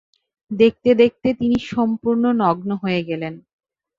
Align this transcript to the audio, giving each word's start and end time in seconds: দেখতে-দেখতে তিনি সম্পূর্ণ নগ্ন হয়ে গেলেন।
দেখতে-দেখতে 0.51 1.29
তিনি 1.33 1.57
সম্পূর্ণ 1.71 2.23
নগ্ন 2.41 2.69
হয়ে 2.83 3.01
গেলেন। 3.03 3.33